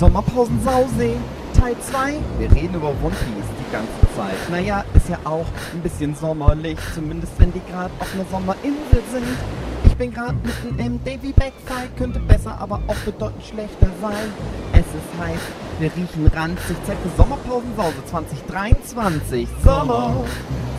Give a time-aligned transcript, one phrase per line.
[0.00, 1.10] Sommerpausensause,
[1.60, 2.14] Teil 2.
[2.38, 4.50] Wir reden über One Piece die ganze Zeit.
[4.50, 5.44] Naja, ist ja auch
[5.74, 9.26] ein bisschen sommerlich, zumindest wenn die gerade auf einer Sommerinsel sind.
[9.84, 14.32] Ich bin gerade mitten im Davy Backfight, könnte besser, aber auch bedeutend schlechter sein.
[14.72, 15.40] Es ist heiß,
[15.80, 19.48] wir riechen ranzig, Zeit für Sommerpausensause 2023.
[19.62, 20.24] Sommer,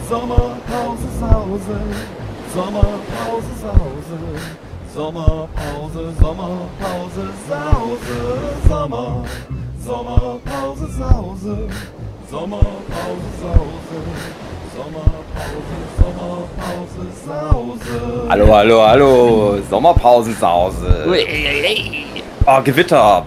[0.10, 1.80] Sommerpause, Sause,
[4.94, 5.48] Sommerpause,
[5.94, 6.16] Sause.
[6.20, 8.08] Sommerpause, Sommerpause, Sause,
[8.68, 9.26] Sommer,
[9.86, 11.56] Sommerpause, Sause,
[12.30, 14.00] Sommerpause, Sause,
[14.76, 18.28] Sommerpause, Sommerpause, Sause.
[18.30, 19.60] Hallo, hallo, hallo.
[19.70, 21.08] Sommerpausensause.
[22.46, 23.26] Oh, Gewitter.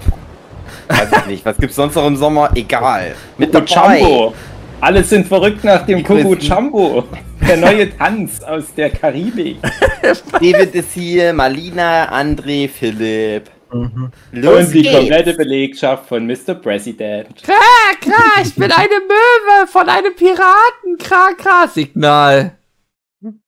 [0.89, 1.47] Weiß ich nicht.
[1.47, 2.51] Was gibt's sonst noch im Sommer?
[2.55, 3.15] Egal.
[3.39, 4.01] Mit dabei.
[4.01, 4.35] Jumbo.
[4.83, 6.01] Alle sind verrückt nach dem.
[6.01, 7.05] Jumbo.
[7.47, 9.59] Der neue Tanz aus der Karibik.
[10.33, 13.51] David ist hier, Malina, André, Philipp.
[13.73, 14.11] Mhm.
[14.33, 14.97] Los Und die geht's.
[14.97, 16.55] komplette Belegschaft von Mr.
[16.55, 17.43] President.
[17.43, 17.55] Kra,
[18.01, 20.97] kra, ich bin eine Möwe von einem Piraten.
[20.99, 22.57] Kra, kra, Signal.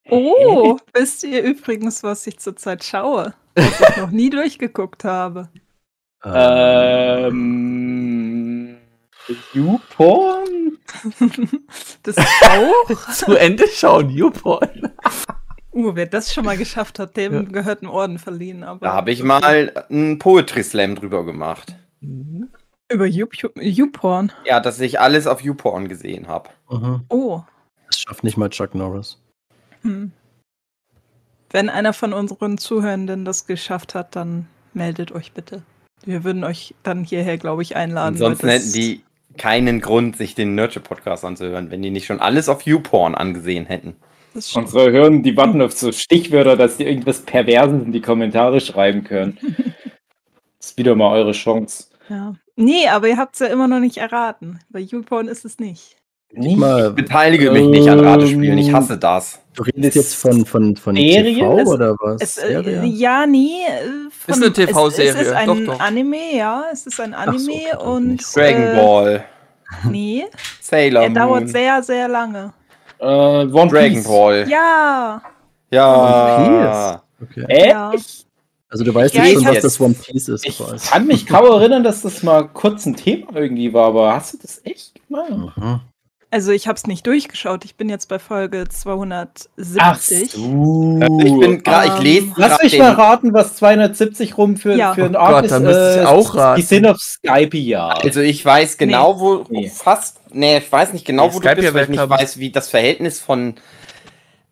[0.08, 3.34] Oh, wisst ihr übrigens, was ich zurzeit schaue?
[3.54, 5.48] Was ich noch nie durchgeguckt habe.
[6.24, 7.16] Ähm.
[9.52, 10.65] YouPorn?
[12.02, 13.12] Das auch?
[13.12, 14.92] Zu Ende schauen, YouPorn.
[15.72, 18.62] Uh, wer das schon mal geschafft hat, dem gehört ein Orden verliehen.
[18.64, 21.76] Aber Da habe ich mal einen Poetry Slam drüber gemacht.
[22.88, 24.32] Über You- YouPorn.
[24.44, 26.50] Ja, dass ich alles auf YouPorn gesehen habe.
[26.70, 27.04] Mhm.
[27.08, 27.42] Oh.
[27.88, 29.18] Das schafft nicht mal Chuck Norris.
[29.82, 30.12] Hm.
[31.50, 35.62] Wenn einer von unseren Zuhörenden das geschafft hat, dann meldet euch bitte.
[36.04, 38.14] Wir würden euch dann hierher, glaube ich, einladen.
[38.14, 39.02] Ansonsten hätten die
[39.36, 43.66] keinen Grund, sich den Nurture Podcast anzuhören, wenn die nicht schon alles auf YouPorn angesehen
[43.66, 43.96] hätten.
[44.54, 49.02] Unsere Hören, die warten auf so Stichwörter, dass die irgendwas Perverses in die Kommentare schreiben
[49.02, 49.38] können.
[50.58, 51.86] Das ist wieder mal eure Chance.
[52.08, 52.34] Ja.
[52.54, 54.60] Nee, aber ihr habt es ja immer noch nicht erraten.
[54.68, 55.96] Bei YouPorn ist es nicht.
[56.36, 56.56] Nicht?
[56.58, 59.40] Mal, Beteilige mich nicht an Ratespielen, ich hasse das.
[59.54, 61.34] du redest jetzt von, von, von Serie?
[61.36, 62.20] TV Es- oder was?
[62.22, 62.84] Es, äh, Serie?
[62.84, 63.62] ja, nee.
[63.66, 65.80] äh, Von, Ist eine TV-Serie, Es, es ist ein doch, doch.
[65.80, 66.64] Anime, ja.
[66.72, 68.06] Es ist ein so, Anime okay, dann und.
[68.12, 68.40] nicht so.
[68.40, 69.24] Dragon äh, Ball,
[69.90, 70.24] Nee,
[70.60, 72.52] Sailor er dauert Moon, sehr, sehr lange.
[72.98, 74.06] Äh, One Dragon Piece.
[74.06, 74.48] Ball.
[74.48, 75.22] Ja.
[75.70, 77.02] Ja.
[77.22, 77.44] Okay.
[77.48, 77.68] Äh?
[77.70, 77.92] ja.
[78.68, 80.46] Also du weißt Ja, jetzt ich schon, was das One Piece ist.
[80.46, 80.88] Ich quasi.
[80.88, 84.38] kann mich kaum erinnern, dass das mal kurz ein Thema irgendwie war, aber hast du
[84.42, 85.56] das echt gemacht?
[85.56, 85.80] Mhm.
[86.30, 87.64] Also ich habe es nicht durchgeschaut.
[87.64, 89.80] Ich bin jetzt bei Folge 270.
[89.80, 90.14] Ach so.
[90.18, 90.32] Ich
[91.38, 94.92] bin gerade, ich Ähm, lese Lass mich mal raten, was 270 rum für, Ja.
[94.94, 95.50] für ein Oh Arc Gott, ist.
[95.52, 96.60] da müsste ich auch raten.
[96.60, 97.88] Die sind auf Skype, ja.
[97.88, 99.68] Also ich weiß genau, wo Nee.
[99.68, 102.38] fast, nee, ich weiß nicht genau, Nee, wo Skype du bist, weil ich nicht weiß,
[102.38, 103.54] wie das Verhältnis von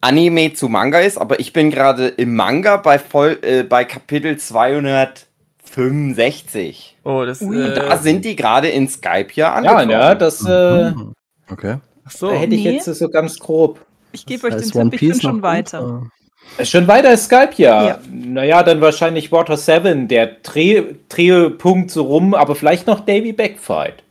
[0.00, 4.36] Anime zu Manga ist, aber ich bin gerade im Manga bei voll, äh, bei Kapitel
[4.38, 6.96] 265.
[7.04, 9.88] Oh, das Ui, äh, Da sind die gerade in Skype ja ja, angekommen.
[9.88, 11.12] ne, das äh, Mhm.
[11.50, 11.76] Okay.
[12.06, 12.28] Ach so.
[12.28, 12.72] da hätte ich Nee.
[12.72, 13.84] jetzt so ganz grob.
[14.12, 15.82] Ich gebe euch den Tipp, ich bin schon weiter.
[16.02, 16.10] gut,
[16.58, 17.84] Ist Schon weiter ist Skype, ja.
[17.88, 17.98] Ja.
[18.10, 24.02] Naja, dann wahrscheinlich Water 7, der Dreh, Drehpunkt so rum, aber vielleicht noch Davy Backfight.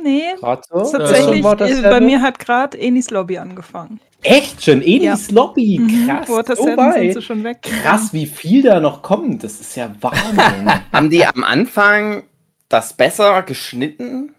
[0.00, 0.84] Nee, so?
[0.92, 2.06] tatsächlich, Water äh, bei 7?
[2.06, 4.00] mir hat gerade Enis Lobby angefangen.
[4.22, 4.82] Echt schon?
[4.82, 6.28] Enis Lobby, Mhm, krass.
[6.28, 7.62] Water so 7 sind sie schon weg.
[7.62, 9.42] Krass, wie viel da noch kommt.
[9.44, 10.70] Das ist ja Wahnsinn.
[10.92, 12.24] Haben die am Anfang
[12.68, 14.34] das besser geschnitten?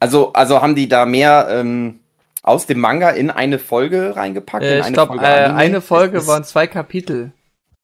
[0.00, 2.00] Also, also haben die da mehr ähm,
[2.42, 4.64] aus dem Manga in eine Folge reingepackt?
[4.64, 7.32] Äh, in ich eine glaube, Folge äh, eine Folge Es ist- waren zwei Kapitel.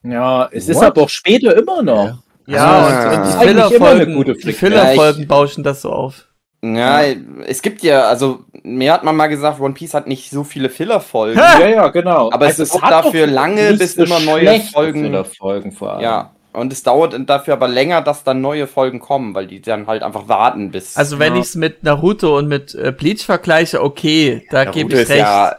[0.02, 0.84] ja, es ist What?
[0.84, 2.19] aber auch später immer noch.
[2.47, 2.86] Ja, Ah.
[3.10, 6.26] und, und die ist Fillerfolgen, bauschen das so auf.
[6.62, 7.02] Ja,
[7.47, 10.70] es gibt ja, also mir hat man mal gesagt, One Piece hat nicht so viele
[10.70, 11.38] Filler-Folgen.
[11.38, 12.31] Ja, ja, genau.
[12.32, 16.02] Aber es ist dafür lange, bis immer neue Folgen- Filler-Folgen vor allem.
[16.02, 19.87] Ja, und es dauert dafür aber länger, dass dann neue Folgen kommen, weil die dann
[19.87, 20.97] halt einfach warten bis.
[20.97, 21.41] Also wenn Ja.
[21.41, 25.19] ich es mit Naruto und mit äh, Bleach vergleiche, okay, da gebe ich recht.
[25.21, 25.56] ja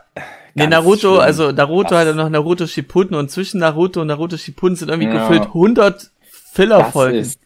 [0.55, 1.19] nee, Naruto, schlimm.
[1.19, 4.89] also Naruto Das- hat ja noch Naruto Shippuden und zwischen Naruto und Naruto Shippuden sind
[4.89, 5.19] irgendwie Ja.
[5.27, 6.09] gefühlt 100
[6.53, 7.19] Fillerfolgen.
[7.19, 7.39] Das ist,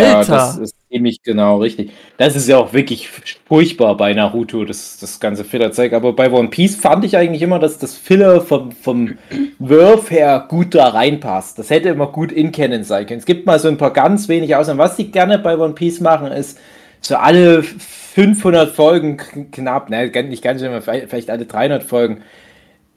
[0.00, 0.32] Ja, Alter!
[0.32, 1.92] das ist ziemlich genau richtig.
[2.18, 3.08] Das ist ja auch wirklich
[3.46, 5.92] furchtbar bei Naruto, das, das ganze Filler-Zeug.
[5.92, 9.18] Aber bei One Piece fand ich eigentlich immer, dass das Filler vom, vom
[9.58, 11.58] Wurf her gut da reinpasst.
[11.58, 13.20] Das hätte immer gut in Canon sein können.
[13.20, 14.78] Es gibt mal so ein paar ganz wenige Ausnahmen.
[14.78, 16.58] Was die gerne bei One Piece machen, ist
[17.00, 19.16] so alle 500 Folgen
[19.50, 22.22] knapp, ne, nicht ganz immer, vielleicht alle 300 Folgen,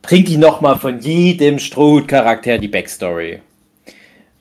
[0.01, 3.39] bringt die nochmal von jedem Strohhut-Charakter die Backstory.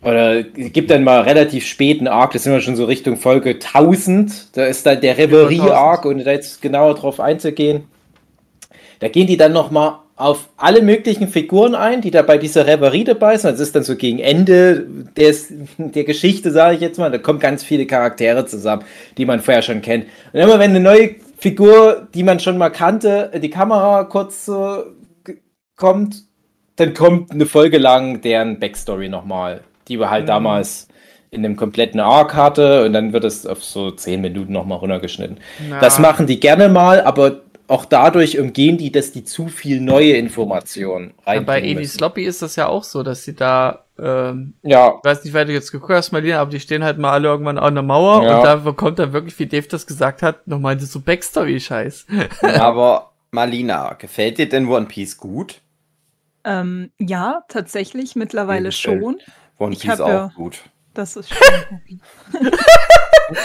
[0.04, 4.56] Oder gibt dann mal relativ späten Arc, das sind wir schon so Richtung Folge 1000.
[4.56, 7.84] Da ist dann der Reverie-Arc, ohne da jetzt genauer drauf einzugehen.
[9.00, 13.04] Da gehen die dann nochmal auf alle möglichen Figuren ein, die da bei dieser Reverie
[13.04, 13.52] dabei sind.
[13.52, 14.86] Das ist dann so gegen Ende
[15.16, 17.10] des, der Geschichte, sage ich jetzt mal.
[17.10, 18.84] Da kommen ganz viele Charaktere zusammen,
[19.18, 20.06] die man vorher schon kennt.
[20.32, 24.44] Und immer wenn eine neue Figur, die man schon mal kannte, in die Kamera kurz
[24.44, 24.84] so
[25.76, 26.24] kommt,
[26.76, 30.88] dann kommt eine Folge lang deren Backstory nochmal, die wir halt damals
[31.30, 35.38] in einem kompletten Arc hatte und dann wird es auf so zehn Minuten nochmal runtergeschnitten.
[35.68, 39.80] Na, Das machen die gerne mal, aber auch dadurch umgehen die, dass die zu viel
[39.80, 41.98] neue Informationen ja, reinbringen bei Edi müssen.
[41.98, 45.44] Sloppy ist das ja auch so, dass sie da, ähm, Ja, ich weiß nicht, wer
[45.44, 48.22] du jetzt geguckt hast, Marlene, aber die stehen halt mal alle irgendwann an der Mauer
[48.22, 48.36] Ja.
[48.38, 52.06] und da kommt dann wirklich, wie Dave das gesagt hat, nochmal so Backstory-Scheiß.
[52.42, 55.60] Aber Marlina, gefällt dir denn One Piece gut?
[56.44, 59.16] Ähm, ja, tatsächlich, mittlerweile schon.
[59.58, 60.60] One Ich Piece auch ja- gut.
[60.94, 61.80] Das ist schon.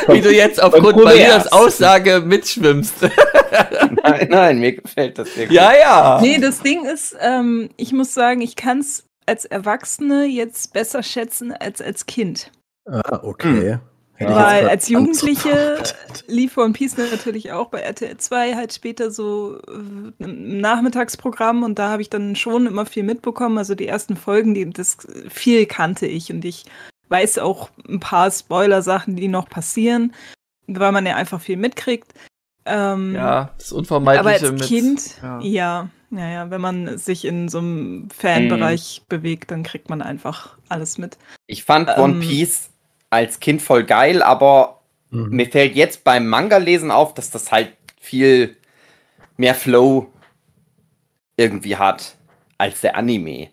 [0.07, 1.51] Wie du jetzt aufgrund Kureas.
[1.51, 2.95] Aussage mitschwimmst.
[4.03, 5.55] Nein, nein, mir gefällt das sehr gut.
[5.55, 6.19] ja, ja.
[6.21, 11.01] nee, das Ding ist, ähm, ich muss sagen, ich kann es als Erwachsene jetzt besser
[11.01, 12.51] schätzen als als Kind.
[12.85, 13.55] Ah, okay.
[13.55, 13.79] Hätte
[14.19, 15.81] ich Weil als Jugendliche
[16.27, 21.79] lief One Piece natürlich auch bei RTL 2 halt später so äh, im Nachmittagsprogramm und
[21.79, 23.57] da habe ich dann schon immer viel mitbekommen.
[23.57, 24.97] Also die ersten Folgen, die, das
[25.29, 26.65] viel kannte ich und ich
[27.07, 30.13] weiß auch ein paar Spoiler-Sachen, die noch passieren,
[30.67, 32.13] weil man ja einfach viel mitkriegt.
[32.65, 34.61] Ähm, Ja, das aber Unvermeidliche als mit.
[34.63, 35.39] Kind, ja.
[35.39, 35.89] ja.
[36.11, 40.97] ja, ja, wenn man sich in so einem Fanbereich bewegt, dann kriegt man einfach alles
[40.97, 41.17] mit.
[41.47, 42.19] Ich fand One Ähm.
[42.19, 42.69] Piece
[43.09, 45.29] als Kind voll geil, aber Mhm.
[45.29, 48.55] mir fällt jetzt beim Manga-Lesen auf, dass das halt viel
[49.37, 50.07] mehr Flow
[51.37, 52.15] irgendwie hat
[52.57, 53.49] als der Anime.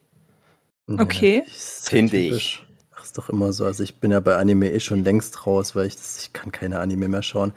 [0.88, 1.42] Ja, Okay.
[1.46, 2.66] ist Finde typisch.
[2.94, 3.64] Ach, ist doch immer so.
[3.64, 6.52] Also ich bin ja bei Anime eh schon längst raus, weil ich, das, ich kann
[6.52, 7.52] keine Anime mehr schauen.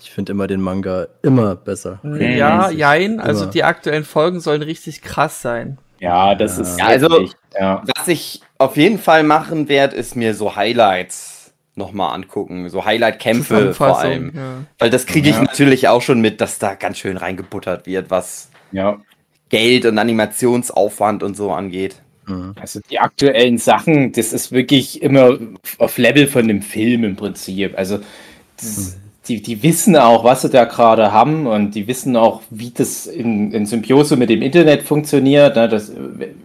[0.00, 2.00] Ich finde immer den Manga immer besser.
[2.02, 3.20] Ja, jein.
[3.20, 3.52] Also Immer.
[3.52, 5.78] die aktuellen Folgen sollen richtig krass sein.
[6.02, 7.28] Ja, das ist Ja, also-
[7.58, 7.82] ja.
[7.96, 12.68] Was ich auf jeden Fall machen werde, ist mir so Highlights nochmal angucken.
[12.68, 14.32] So Highlight-Kämpfe vor allem.
[14.34, 14.42] Ja.
[14.78, 15.42] Weil das kriege ich Ja.
[15.42, 19.00] natürlich auch schon mit, dass da ganz schön reingebuttert wird, was ja.
[19.48, 21.96] Geld und Animationsaufwand und so angeht.
[22.26, 22.54] Mhm.
[22.60, 25.38] Also die aktuellen Sachen, das ist wirklich immer
[25.78, 27.76] auf Level von dem Film im Prinzip.
[27.76, 27.98] Also
[28.58, 28.98] das,
[29.28, 33.06] die, die wissen auch, was sie da gerade haben und die wissen auch, wie das
[33.06, 35.54] in, in Symbiose mit dem Internet funktioniert.
[35.54, 35.68] ne.
[35.68, 35.92] Das,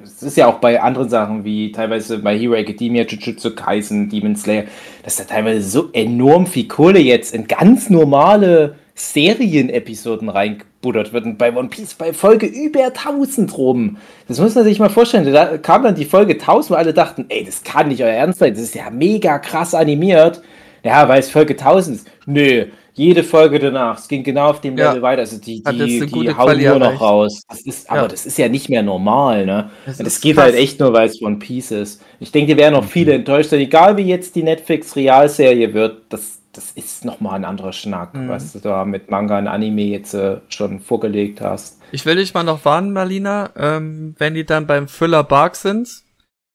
[0.03, 4.35] das ist ja auch bei anderen Sachen wie teilweise bei Hero Academia, Jujutsu Kaisen, Demon
[4.35, 4.65] Slayer,
[5.03, 11.25] dass da teilweise so enorm viel Kohle jetzt in ganz normale Serienepisoden reingebuttert wird.
[11.25, 13.97] Und bei One Piece bei Folge über 1000 rum.
[14.27, 15.31] Das muss man sich mal vorstellen.
[15.33, 18.39] Da kam dann die Folge 1000, wo alle dachten, ey, das kann nicht euer Ernst
[18.39, 18.53] sein.
[18.53, 20.41] Das ist ja mega krass animiert.
[20.87, 22.07] Ja, weil es Folge 1000 ist.
[22.25, 23.99] Nö, jede Folge danach.
[23.99, 24.87] Es ging genau auf dem Ja.
[24.89, 25.21] Level weiter.
[25.21, 27.43] Also die, die, die hauen nur noch raus.
[27.47, 28.07] Das ist, aber Ja.
[28.07, 29.69] das ist ja nicht mehr normal, ne?
[29.85, 30.45] Das das geht krass.
[30.45, 32.01] halt echt nur, weil es One Piece ist.
[32.19, 33.59] Ich denke, die werden auch viele enttäuscht sein.
[33.59, 38.29] Egal wie jetzt die Netflix-Realserie wird, das, das ist nochmal ein anderer Schnack, Mhm.
[38.29, 41.79] was du da mit Manga und Anime jetzt äh, schon vorgelegt hast.
[41.91, 43.49] Ich will dich mal noch warnen, Marlina.
[43.57, 45.87] Ähm, wenn die dann beim Thriller Bark sind,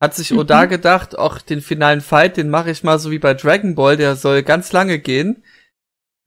[0.02, 3.32] hat sich Oda gedacht, auch den finalen Fight, den mache ich mal so wie bei
[3.34, 5.42] Dragon Ball, der soll ganz lange gehen.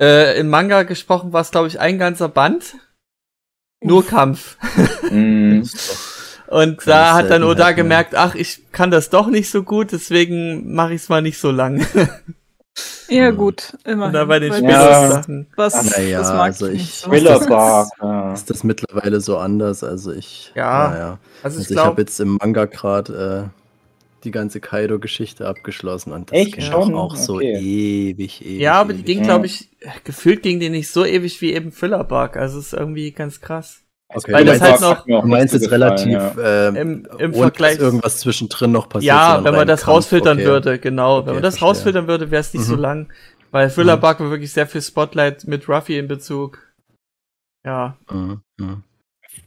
[0.02, 2.76] Äh, Im Manga gesprochen war es, glaube ich, ein ganzer Band.
[3.84, 4.58] Nur Kampf.
[5.12, 5.70] Mhm.
[6.48, 7.74] Und da hat dann Oda mehr.
[7.74, 11.38] gemerkt, ach, ich kann das doch nicht so gut, deswegen mache ich es mal nicht
[11.40, 11.86] so lang.
[13.08, 13.38] Ja, Mhm.
[13.38, 14.08] gut, immer.
[14.08, 14.58] Und da bei den Ja.
[14.58, 15.48] späteren Sachen.
[15.56, 17.88] Was, Naja, das mag also ich ich- Bark.
[18.02, 18.34] Ja.
[18.34, 19.84] Ist das mittlerweile so anders?
[19.84, 20.52] Also ich.
[20.56, 20.90] Ja.
[20.90, 21.20] naja.
[21.44, 23.65] Also ich Also ich habe jetzt im Manga gerade äh,
[24.26, 26.94] die ganze Kaido-Geschichte abgeschlossen und das Echt ging schon?
[26.96, 27.54] auch so Okay.
[27.60, 28.60] ewig, ewig.
[28.60, 29.06] ja, aber die ewig.
[29.06, 29.70] ging, glaube ich,
[30.04, 32.36] gefühlt ging die nicht so ewig wie eben Thriller Bark.
[32.38, 33.82] Also es ist irgendwie ganz krass.
[34.14, 36.68] Okay, Weil du das meinst, halt auch du meinst jetzt so relativ ja.
[36.68, 37.74] ähm, Im, im ohne, Vergleich.
[37.78, 39.08] dass irgendwas zwischendrin noch passiert.
[39.08, 40.46] Ja, wenn man das Kampf, rausfiltern okay.
[40.46, 41.18] würde, genau.
[41.18, 41.68] Okay, wenn man das verstehe.
[41.70, 42.82] rausfiltern würde, wäre es nicht so Mhm.
[42.82, 43.14] lang.
[43.52, 44.02] Weil Thriller Mhm.
[44.02, 46.60] Bark war wirklich sehr viel Spotlight mit Ruffy in Bezug.
[47.66, 47.98] Ja.
[48.12, 48.84] Mhm, mhm.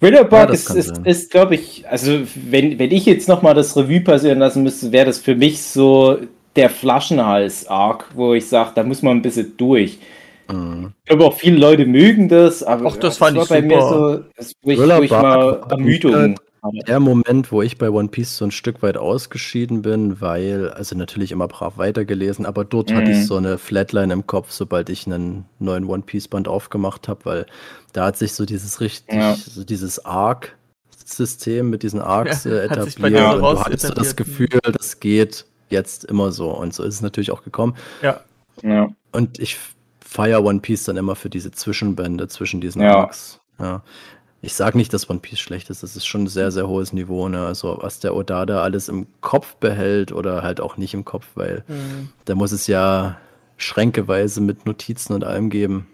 [0.00, 3.54] Thriller Ja, Bark das ist, ist, ist glaube ich, also wenn, wenn ich jetzt nochmal
[3.54, 6.18] das Revue passieren lassen müsste, wäre das für mich so
[6.56, 9.98] der Flaschenhals-Arc, wo ich sage, da muss man ein bisschen durch.
[10.50, 10.92] Mhm.
[11.04, 13.80] Ich glaube auch viele Leute mögen das, aber Ach, das fand war ich bei mir
[13.80, 14.12] super.
[14.16, 16.36] so, das, wo ich, wo ich mal Ermüdung.
[16.86, 20.96] Der Moment, wo ich bei One Piece so ein Stück weit ausgeschieden bin, weil, also
[20.96, 23.16] natürlich immer brav weitergelesen, aber dort hatte Mhm.
[23.20, 27.24] ich so eine Flatline im Kopf, sobald ich einen neuen One Piece Band aufgemacht habe,
[27.24, 27.46] weil
[27.92, 29.34] da hat sich so dieses richtig, Ja.
[29.36, 34.12] so dieses Arc-System mit diesen Arcs Ja, äh, etabliert dir und du hattest so das
[34.12, 34.16] etabliert.
[34.52, 37.74] Gefühl, das geht jetzt immer so und so ist es natürlich auch gekommen.
[38.02, 38.20] Ja.
[38.62, 38.88] Ja.
[39.12, 39.58] Und ich
[40.00, 42.96] feiere One Piece dann immer für diese Zwischenbände zwischen diesen Ja.
[42.96, 43.40] Arcs.
[43.60, 43.82] Ja.
[44.40, 45.82] Ich sage nicht, dass One Piece schlecht ist.
[45.82, 47.28] Das ist schon ein sehr, sehr hohes Niveau.
[47.28, 47.44] Ne?
[47.44, 51.64] Also was der Odada alles im Kopf behält oder halt auch nicht im Kopf, weil
[51.66, 52.10] Mhm.
[52.24, 53.18] da muss es ja
[53.56, 55.88] schränkeweise mit Notizen und allem geben.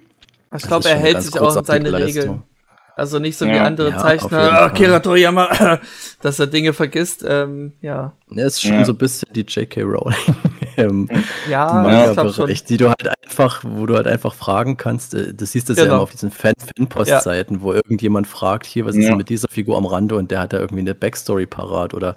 [0.55, 2.23] Ich glaube, er hält sich auch an seine Leistung.
[2.23, 2.43] Regeln.
[2.97, 3.65] Also nicht so wie Ja.
[3.65, 4.51] andere Ja, Zeichner, Fall.
[4.51, 5.81] Akira Toriyama,
[6.23, 7.25] dass er Dinge vergisst.
[7.27, 8.13] Ähm, ja.
[8.31, 8.85] Ja, ist schon Ja.
[8.85, 9.83] so ein bisschen die J.K.
[9.83, 10.17] Rowling
[10.77, 11.09] im
[11.51, 12.49] Ja, ich glaube schon.
[12.69, 15.15] Die du halt einfach, wo du halt einfach fragen kannst.
[15.15, 15.95] äh, Du siehst das ja Genau.
[15.97, 19.09] immer auf diesen Fan- Fanpost-Seiten, wo irgendjemand fragt, hier, was ist Ja.
[19.11, 22.15] denn mit dieser Figur am Rande und der hat da irgendwie eine Backstory parat oder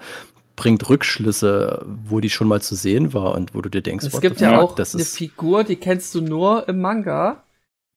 [0.55, 4.21] bringt Rückschlüsse, wo die schon mal zu sehen war und wo du dir denkst, Es
[4.21, 7.43] gibt ja auch das eine Figur, die kennst du nur im Manga,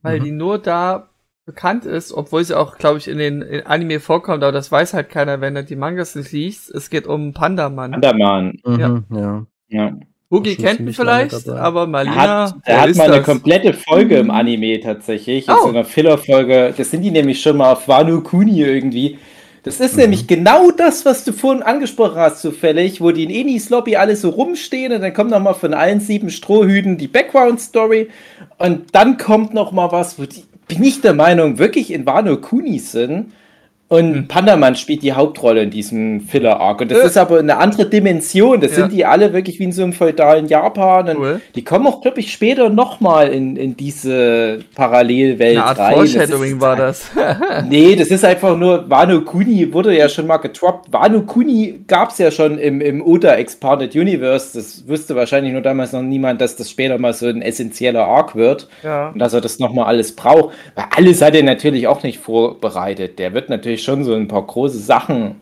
[0.02, 0.24] weil Mhm.
[0.24, 1.09] die nur da
[1.50, 4.94] bekannt ist, obwohl sie auch, glaube ich, in den in Anime vorkommt, aber das weiß
[4.94, 6.70] halt keiner, wenn er die Mangas nicht liest.
[6.70, 7.94] Es geht um Pandaman.
[7.94, 8.58] Andermann.
[8.64, 9.46] mhm, ja.
[9.68, 9.92] Ja.
[10.30, 13.26] Hugi schon kennt ihn vielleicht, aber Er Malina, hat, er hat ist mal eine das?
[13.26, 15.46] komplette Folge im Anime tatsächlich.
[15.48, 15.62] Oh.
[15.64, 16.72] so einer Filler-Folge.
[16.76, 19.18] Das sind die nämlich schon mal auf Wano Kuni irgendwie.
[19.64, 20.00] Das ist Mhm.
[20.02, 24.14] nämlich genau das, was du vorhin angesprochen hast, zufällig, wo die in Enis Lobby alle
[24.16, 28.08] so rumstehen und dann kommt noch mal von allen sieben Strohhüten die Background-Story
[28.58, 32.36] und dann kommt noch mal was, wo die, bin ich der Meinung, wirklich in Wano
[32.36, 33.32] Kuni sind.
[33.92, 34.28] Und Hm.
[34.28, 36.80] Pandaman spielt die Hauptrolle in diesem Filler-Arc.
[36.82, 37.06] Und das Äh.
[37.06, 38.60] ist aber eine andere Dimension.
[38.60, 38.76] Das Ja.
[38.76, 41.08] sind die alle wirklich wie in so einem feudalen Japan.
[41.08, 41.40] Und Cool.
[41.56, 45.94] die kommen auch, glaube ich, später nochmal in, in diese Parallelwelt Eine Art rein.
[45.94, 47.10] Foreshadowing ist, war das.
[47.68, 50.92] Nee, das ist einfach nur, Wano Kuni wurde ja schon mal getroppt.
[50.92, 54.56] Wano Kuni gab es ja schon im, im Oda Expanded Universe.
[54.56, 58.36] Das wusste wahrscheinlich nur damals noch niemand, dass das später mal so ein essentieller Arc
[58.36, 58.68] wird.
[58.84, 59.08] ja.
[59.08, 60.54] Und dass er das nochmal alles braucht.
[60.76, 63.18] Weil alles hat er natürlich auch nicht vorbereitet.
[63.18, 65.40] Der wird natürlich schon so ein paar große Sachen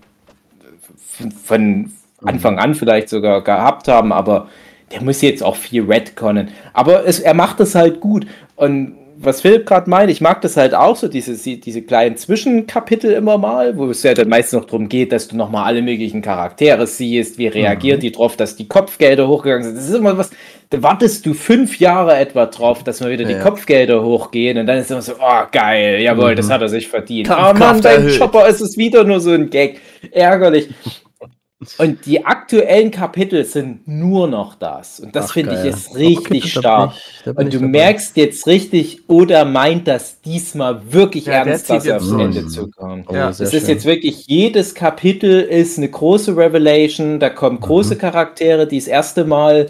[1.45, 1.93] von-
[2.25, 4.49] Anfang an vielleicht sogar gehabt haben, aber
[4.91, 6.49] der muss jetzt auch viel retconnen.
[6.73, 8.27] Aber es, er macht das halt gut.
[8.57, 13.13] Und was Philipp gerade meint, ich mag das halt auch so, diese, diese kleinen Zwischenkapitel
[13.13, 16.23] immer mal, wo es ja dann meistens noch darum geht, dass du nochmal alle möglichen
[16.23, 19.77] Charaktere siehst, wie reagieren die drauf, dass die Kopfgelder hochgegangen sind.
[19.77, 20.31] Das ist immer was,
[20.71, 23.41] da wartest du fünf Jahre etwa drauf, dass mal wieder die Ja.
[23.41, 27.31] Kopfgelder hochgehen und dann ist immer so, oh geil, jawohl, das hat er sich verdient.
[27.31, 28.19] Ah Kampfkraft Mann, beim erhöht.
[28.19, 29.81] Chopper ist es wieder nur so ein Gag.
[30.13, 30.69] Ärgerlich.
[31.79, 35.01] Und die aktuellen Kapitel sind nur noch das.
[35.01, 36.93] Und das Ach, finde ich ist richtig Okay, stark.
[36.95, 37.67] ich- Und du dabei.
[37.67, 42.23] merkst jetzt richtig, oder meint das diesmal wirklich Ja, ernst, dass er jetzt aufs durch.
[42.23, 43.07] Ende zukommt.
[43.09, 43.69] Oh, Ja, Es ist schön.
[43.71, 47.99] jetzt wirklich, jedes Kapitel ist eine große Revelation, da kommen große Mhm.
[47.99, 49.69] Charaktere, die das erste Mal äh,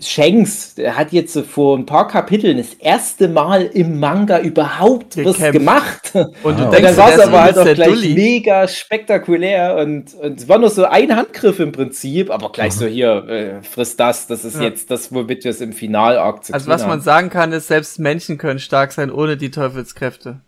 [0.00, 5.36] Shanks, der hat jetzt vor ein paar Kapiteln das erste Mal im Manga überhaupt was
[5.36, 5.52] Gekämpft.
[5.52, 6.12] gemacht.
[6.14, 8.14] Und du Ah, Und denkst, dann war es der ist aber halt auch gleich Dulli.
[8.14, 12.86] mega spektakulär und, und es war nur so ein Handgriff im Prinzip, aber gleich so
[12.86, 14.62] hier, äh, friss das, das ist Ja.
[14.62, 17.00] jetzt das, womit wir es im Final-Arc zu Also tun was man haben.
[17.02, 20.40] sagen kann, ist, selbst Menschen können stark sein ohne die Teufelskräfte.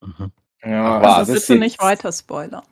[0.00, 0.30] Mhm.
[0.64, 2.62] Ja, Ach, Also das ist bitte nicht jetzt- weiter spoiler.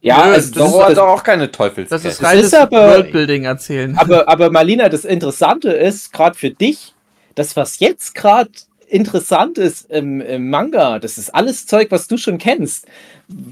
[0.00, 1.90] Ja, Nö, also Das das, ist doch auch keine Teufels.
[1.90, 3.96] Das ist Das reines Worldbuilding erzählen.
[3.98, 6.94] aber, aber Marlina, das Interessante ist, gerade für dich,
[7.34, 8.50] das, was jetzt gerade
[8.86, 12.86] interessant ist im, im Manga, das ist alles Zeug, was du schon kennst.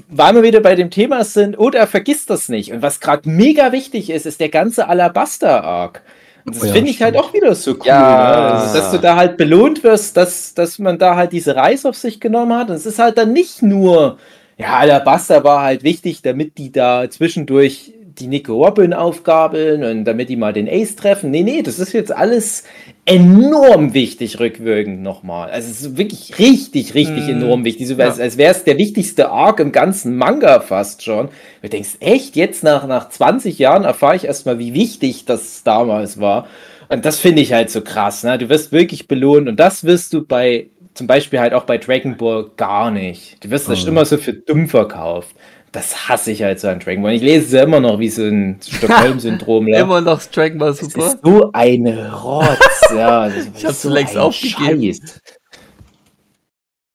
[0.09, 2.71] Weil wir wieder bei dem Thema sind, oder vergisst das nicht.
[2.71, 6.01] Und was gerade mega wichtig ist, ist der ganze Alabaster-Arc.
[6.45, 7.99] Und das Oh ja, finde ich halt auch wieder so cool, Ja.
[7.99, 8.53] ne?
[8.61, 11.95] also, dass du da halt belohnt wirst, dass, dass man da halt diese Reise auf
[11.97, 12.69] sich genommen hat.
[12.69, 14.17] Und es ist halt dann nicht nur,
[14.57, 20.29] ja, Alabaster war halt wichtig, damit die da zwischendurch die Nico Robin aufgabeln und damit
[20.29, 21.29] die mal den Ace treffen.
[21.29, 22.63] Nee, nee, das ist jetzt alles
[23.05, 25.49] enorm wichtig rückwirkend nochmal.
[25.49, 27.87] Also es ist wirklich richtig, richtig Mm, enorm wichtig.
[27.87, 28.05] So, ja.
[28.05, 31.29] als, als wäre es der wichtigste Arc im ganzen Manga fast schon.
[31.61, 36.19] Du denkst, echt, jetzt nach, nach 20 Jahren erfahre ich erstmal, wie wichtig das damals
[36.19, 36.47] war.
[36.89, 38.23] Und das finde ich halt so krass.
[38.23, 38.37] Ne?
[38.37, 42.17] Du wirst wirklich belohnt und das wirst du bei, zum Beispiel halt auch bei Dragon
[42.17, 43.43] Ball gar nicht.
[43.43, 43.89] Du wirst das Mhm.
[43.89, 45.35] immer so für dumm verkauft.
[45.71, 47.13] Das hasse ich halt so an Dragon Ball.
[47.13, 49.65] Ich lese es ja immer noch wie so ein Stockholm-Syndrom.
[49.65, 49.77] ne?
[49.79, 51.05] Immer noch Dragon Ball Das super.
[51.07, 53.25] ist so eine Rotz, ja.
[53.29, 54.81] Das ist Ich hab's so längst aufgegeben.
[54.83, 55.21] Scheiß.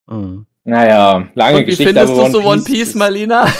[0.08, 0.46] Mhm.
[0.64, 1.84] Naja, lange Und wie Geschichte.
[1.92, 3.46] findest aber du so One Piece, Marlina?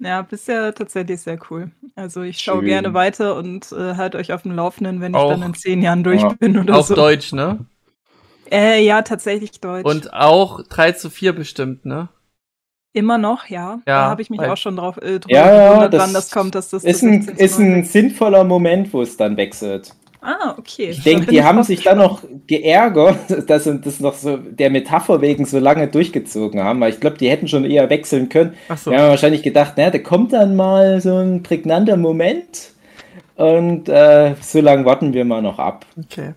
[0.00, 1.70] ja, bisher tatsächlich sehr cool.
[1.94, 2.66] Also ich schaue Schön.
[2.66, 5.82] gerne weiter und äh, halt euch auf dem Laufenden, wenn ich Auch- dann in zehn
[5.82, 6.34] Jahren durch Ja.
[6.38, 6.94] bin oder Auf so.
[6.94, 7.64] Deutsch, ne?
[8.54, 9.84] Äh, ja, tatsächlich Deutsch.
[9.84, 12.08] Und auch 3 zu 4 bestimmt, ne?
[12.94, 13.80] immer noch, ja.
[13.86, 16.14] Ja, da habe ich mich auch schon drauf äh, drüber Ja, ja, gewundert, das wann
[16.14, 19.16] das kommt, dass das Ist ein, 16 zu ist ein 9 sinnvoller Moment, wo es
[19.16, 19.92] dann wechselt.
[20.22, 20.88] Ah, okay.
[20.90, 23.18] Ich denke, die haben drauf sich dann noch geärgert,
[23.50, 27.18] dass sie das noch so der Metapher wegen so lange durchgezogen haben, weil ich glaube,
[27.18, 28.54] die hätten schon eher wechseln können.
[28.68, 28.90] Achso.
[28.90, 32.72] Wir haben wahrscheinlich gedacht, na, da kommt dann mal so ein prägnanter Moment
[33.34, 35.84] und äh, so lange warten wir mal noch ab.
[35.98, 36.32] Okay.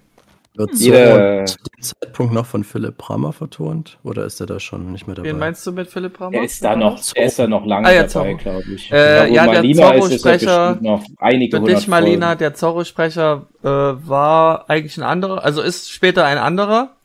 [0.58, 4.00] Wird Jeder- zu dem Zeitpunkt noch von Philipp Brammer vertont?
[4.04, 5.30] Oder ist er da schon nicht mehr dabei?
[5.30, 6.32] Wen meinst du mit Philipp Rammer?
[6.32, 8.92] Der ist da noch, der ist da noch lange Ah, ja, dabei, glaube ich.
[8.92, 14.70] Äh, ja, der Malina er Zorro-Sprecher noch einige Für dich, Marlina, der Zorro-Sprecher äh, war
[14.70, 16.96] eigentlich ein anderer, also ist später ein anderer,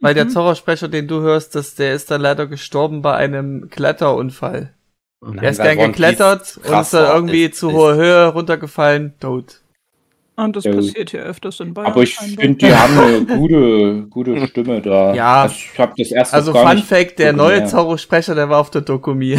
[0.00, 0.30] weil der Mhm.
[0.30, 4.72] Zorro-Sprecher, den du hörst, das, der ist dann leider gestorben bei einem Kletterunfall.
[5.24, 9.60] Der ist gern geklettert und ist dann irgendwie ist- zu ist- hohe Höhe runtergefallen, tot.
[10.34, 10.80] Und das Ja, gut.
[10.86, 11.92] passiert ja öfters in Bayern.
[11.92, 15.12] Aber ich finde, die haben eine gute, gute Stimme da.
[15.14, 15.42] Ja.
[15.42, 17.64] Also Ich habe das erste Also gar Fun nicht Fact, der neue.
[17.66, 19.38] Zorro-Sprecher, der war auf der Dokumi.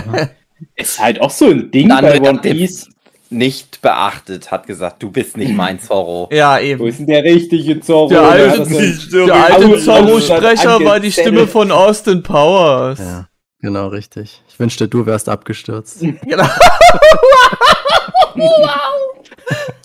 [0.76, 2.88] Ist halt auch so ein Ding Dann bei One der- Piece.
[3.32, 6.28] Nicht beachtet, hat gesagt, du bist nicht mein Zorro.
[6.32, 6.86] ja, Wo eben.
[6.88, 8.08] ist denn der richtige Zorro?
[8.08, 8.60] Der alte,
[9.32, 11.12] alte Zorro-Sprecher war die.
[11.12, 12.98] Stimme von Austin Powers.
[12.98, 13.28] Ja,
[13.60, 14.42] genau, richtig.
[14.48, 16.00] Ich wünschte, du wärst abgestürzt.
[16.00, 16.44] Genau.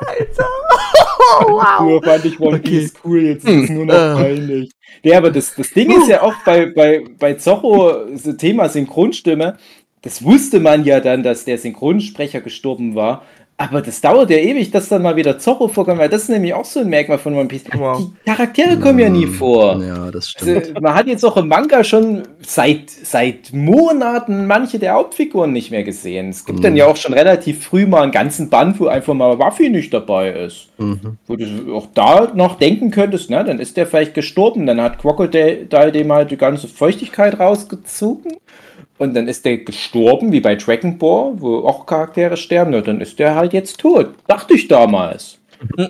[0.05, 0.45] Alter.
[1.77, 2.69] Früher fand ich One Okay.
[2.79, 4.13] Piece cool, jetzt ist es nur noch Äh.
[4.15, 4.71] peinlich.
[5.03, 9.57] Ja, aber das, das Ding ist ja auch bei, bei, bei Zorro, so Thema Synchronstimme,
[10.01, 13.23] das wusste man ja dann, dass der Synchronsprecher gestorben war.
[13.57, 16.53] Aber das dauert ja ewig, dass dann mal wieder Zorro vorkommt, weil das ist nämlich
[16.53, 17.63] auch so ein Merkmal von One Piece.
[17.77, 17.99] Wow.
[18.25, 19.81] Die Charaktere kommen ja nie Mm, vor.
[19.81, 20.57] Ja, das stimmt.
[20.57, 25.71] Also, man hat jetzt auch im Manga schon seit, seit Monaten manche der Hauptfiguren nicht
[25.71, 26.31] mehr gesehen.
[26.31, 26.63] Es gibt Mhm.
[26.63, 29.93] dann ja auch schon relativ früh mal einen ganzen Band, wo einfach mal Waffi nicht
[29.93, 30.67] dabei ist.
[30.77, 31.17] Mhm.
[31.25, 34.65] Wo du auch da noch denken könntest, na, dann ist der vielleicht gestorben.
[34.65, 38.33] Dann hat Crocodile dem halt die ganze Feuchtigkeit rausgezogen.
[38.97, 42.71] Und dann ist der gestorben, wie bei Dragon Ball, wo auch Charaktere sterben.
[42.71, 44.13] Na, dann ist der halt jetzt tot.
[44.27, 45.37] Dachte ich damals.
[45.77, 45.89] Mhm.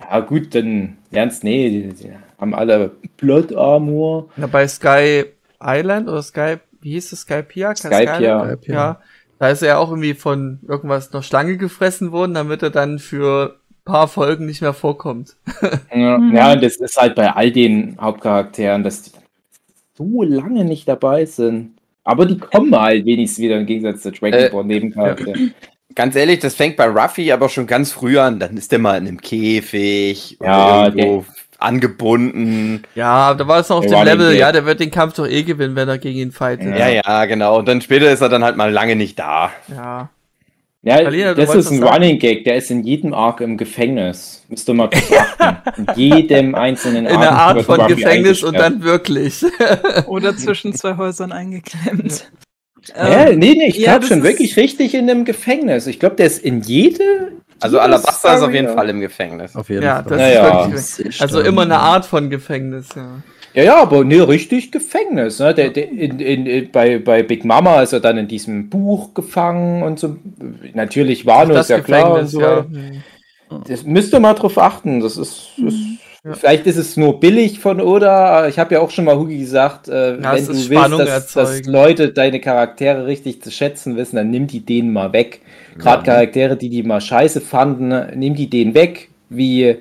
[0.00, 4.28] Ja, gut, dann lernst, nee, die, die haben alle Blood Armor.
[4.36, 5.24] Na, bei Sky
[5.62, 7.74] Island oder Sky, wie hieß es, Skypia?
[7.76, 8.44] Skype, ja.
[8.46, 8.74] Skype, ja.
[8.74, 9.00] Ja.
[9.38, 12.98] Da ist er ja auch irgendwie von irgendwas noch Schlange gefressen worden, damit er dann
[12.98, 15.36] für ein paar Folgen nicht mehr vorkommt.
[15.94, 16.34] Ja, Mhm.
[16.34, 19.10] ja, und das ist halt bei all den Hauptcharakteren, dass die
[19.96, 21.72] so lange nicht dabei sind.
[22.08, 25.34] Aber die kommen halt wenigstens wieder im Gegensatz zu Dragon Äh, Ball Nebencharakter.
[25.94, 28.40] Ganz ehrlich, das fängt bei Ruffy aber schon ganz früh an.
[28.40, 31.26] Dann ist der mal in einem Käfig Ja, oder irgendwo
[31.58, 32.82] angebunden.
[32.94, 35.16] Ja, da war es noch auf Der dem Level, nicht ja, der wird den Kampf
[35.16, 36.74] doch eh gewinnen, wenn er gegen ihn fightet.
[36.78, 37.58] Ja, ja, genau.
[37.58, 39.52] Und dann später ist er dann halt mal lange nicht da.
[39.66, 40.08] Ja.
[40.82, 41.82] Ja, Alina, das ist ein?
[41.82, 44.44] Running Gag, der ist in jedem Arc im Gefängnis.
[44.48, 45.86] Müsst ihr mal drauf achten.
[45.86, 49.44] In jedem einzelnen In der Art von Gefängnis und dann wirklich.
[50.06, 52.30] Oder zwischen zwei Häusern eingeklemmt.
[52.96, 55.86] Ja, Ähm, nee, nee, ich ja, glaube schon wirklich richtig in einem Gefängnis.
[55.88, 57.32] Ich glaube, der ist in jede.
[57.60, 59.56] Also jede Alabasta ist auf jeden Fall im Gefängnis.
[59.56, 60.04] Auf jeden ja, Fall.
[60.04, 60.64] das Naja.
[60.66, 61.20] ist wirklich.
[61.20, 63.20] Also immer eine Art von Gefängnis, ja.
[63.58, 65.40] Ja, ja, aber nee, richtig Gefängnis.
[65.40, 65.52] Ne?
[65.52, 69.14] Der, der, in, in, in, bei, bei Big Mama ist er dann in diesem Buch
[69.14, 70.16] gefangen und so.
[70.74, 72.66] Natürlich Wano ist ja klar und so ja.
[73.66, 75.00] Das müsst ihr mal drauf achten.
[75.00, 75.48] Das ist.
[75.58, 75.74] ist
[76.24, 76.34] Ja.
[76.34, 78.48] Vielleicht ist es nur billig von Oda.
[78.48, 80.84] Ich habe ja auch schon mal Hugi gesagt, äh, Ja, wenn es du ist willst,
[80.84, 81.64] Spannung dass, dass.
[81.64, 85.40] Leute deine Charaktere richtig zu schätzen wissen, dann nimm die denen mal weg.
[85.78, 89.08] Gerade Charaktere, die die mal scheiße fanden, nimm die denen weg.
[89.30, 89.76] Wie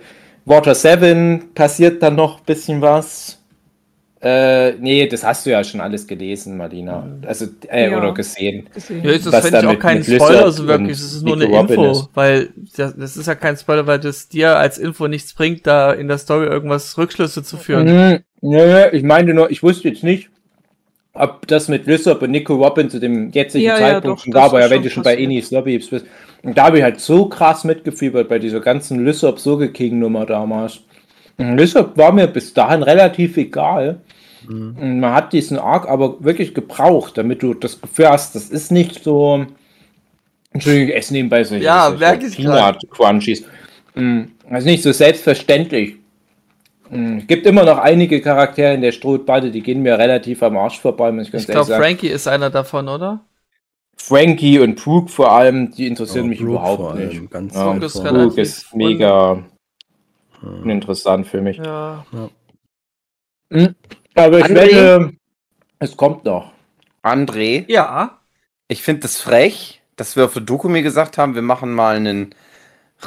[0.45, 3.36] Water 7 passiert dann noch ein bisschen was.
[4.19, 7.07] Äh, nee, das hast du ja schon alles gelesen, Marlina.
[7.25, 7.97] Also, äh, Ja.
[7.99, 8.67] oder gesehen.
[9.03, 11.57] Ja, das Was finde ich auch kein Spoiler so wirklich, es ist nur eine Nico
[11.57, 12.09] Robin Info, ist.
[12.15, 15.93] weil das, das ist ja kein Spoiler, weil das dir als Info nichts bringt, da
[15.93, 17.85] in der Story irgendwas Rückschlüsse zu führen.
[18.41, 18.51] Mhm.
[18.51, 20.29] Ja, ich meinte nur, ich wusste jetzt nicht,
[21.13, 24.33] ob das mit Lissop und Nico Robin zu dem jetzigen Ja, ja, Zeitpunkt doch, schon
[24.33, 25.15] das war, aber ja, wenn du schon bei.
[25.15, 26.05] Enis Lobby bist.
[26.41, 30.25] Und da habe ich halt so krass mitgefiebert bei dieser ganzen Lissop Soge King Nummer
[30.25, 30.79] damals.
[31.39, 33.99] Lissop war mir bis dahin relativ egal.
[34.47, 38.71] Und man hat diesen Arc aber wirklich gebraucht, damit du das Gefühl hast, das ist
[38.71, 39.45] nicht so.
[40.51, 43.43] Entschuldigung, ich esse nebenbei so Ja, so merk ich Peanut Crunchies.
[43.93, 45.97] Das ist nicht so selbstverständlich.
[46.89, 50.55] Mm, Es gibt immer noch einige Charaktere in der Strohbande, die gehen mir relativ am
[50.57, 51.83] Arsch vorbei, muss ich ganz Ich ehrlich glaube, sagen.
[51.83, 53.19] Frankie ist einer davon, oder?
[53.97, 57.29] Frankie und Brooke vor allem, die interessieren Ja, mich Brooke überhaupt nicht.
[57.31, 59.43] ganz Ja, Brooke ist Brooke ist mega
[60.41, 61.57] uninteressant für mich.
[61.57, 62.05] Ja.
[64.17, 64.55] Aber ich André?
[64.55, 65.11] wette,
[65.79, 66.51] es kommt noch.
[67.03, 68.17] André, Ja.
[68.67, 72.33] ich finde das frech, dass wir für Dokumi gesagt haben, wir machen mal einen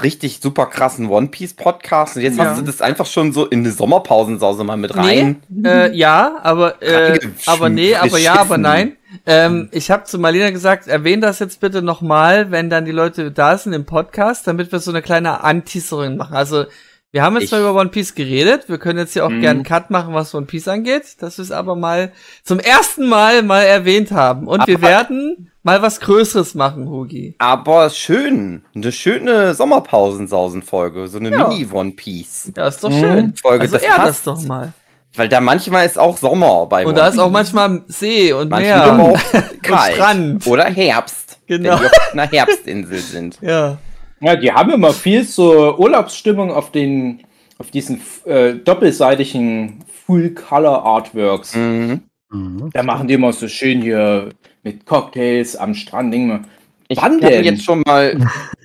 [0.05, 2.45] richtig super krassen One Piece Podcast und jetzt Ja.
[2.45, 5.43] hast du das einfach schon so in eine Sommerpausensause mal mit rein.
[5.65, 8.97] Äh, ja, aber äh, aber nee, aber ja, aber nein.
[9.27, 13.33] Ähm, ich habe zu Marlena gesagt, erwähn das jetzt bitte nochmal, wenn dann die Leute
[13.33, 16.37] da sind im Podcast, damit wir so eine kleine Anteaserung machen.
[16.37, 16.67] Also
[17.13, 19.41] wir haben jetzt Ich- zwar über One Piece geredet, wir können jetzt hier auch Mhm.
[19.41, 22.13] gern einen Cut machen, was One Piece angeht, dass wir es aber mal
[22.45, 24.47] zum ersten Mal mal erwähnt haben.
[24.47, 27.35] Und wir Aber- werden mal was Größeres machen, Hugi.
[27.39, 28.63] Aber schön.
[28.75, 31.09] Eine schöne Sommerpausensausen-Folge.
[31.09, 31.49] So eine Ja.
[31.49, 32.53] Mini-One Piece.
[32.57, 33.01] Ja, ist doch Mhm.
[33.01, 33.35] schön.
[33.37, 34.73] Folge, Also das das doch mal.
[35.17, 38.97] Weil da manchmal ist auch Sommer bei Und da ist auch manchmal See und Manchmal
[38.97, 39.05] Meer.
[39.05, 39.21] auch
[39.63, 39.95] kalt.
[39.97, 40.47] Strand.
[40.47, 41.39] Oder Herbst.
[41.49, 41.73] Genau.
[41.75, 43.39] Wenn wir auf einer Herbstinsel sind.
[43.43, 43.79] Ja.
[44.21, 47.23] Ja, die haben immer viel so Urlaubsstimmung auf den,
[47.59, 51.57] auf diesen äh, doppelseitigen Full-Color-Artworks.
[51.57, 52.03] Mhm.
[52.31, 52.71] Mhm.
[52.73, 54.31] Da machen die immer so schön hier
[54.63, 56.13] mit Cocktails am Strand.
[56.13, 56.43] Dinge.
[56.89, 57.45] Ich Wann kann denn?
[57.45, 58.17] jetzt schon mal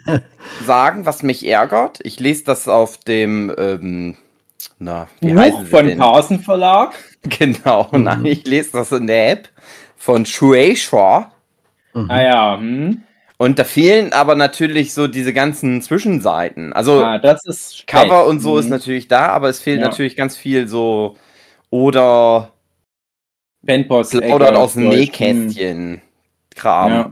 [0.65, 1.99] sagen, was mich ärgert.
[2.03, 4.17] Ich lese das auf dem, ähm,
[4.79, 5.97] na, wie Buch von?
[5.97, 6.93] Carson Verlag.
[7.27, 9.49] Genau, nein, ich lese das in der App
[9.97, 11.31] von Shueisha.
[11.95, 12.11] Mhm.
[12.11, 13.01] Ah ja, hm.
[13.37, 16.71] Und da fehlen aber natürlich so diese ganzen Zwischenseiten.
[16.73, 18.59] Also ah, das ist Cover und so Hm.
[18.59, 19.87] ist natürlich da, aber es fehlt Ja.
[19.87, 21.17] natürlich ganz viel so
[21.69, 22.51] oder
[23.65, 24.89] Fanpost plaudert aus dem.
[24.89, 26.01] Nähkästchen
[26.55, 26.91] Kram.
[26.91, 27.11] Ja.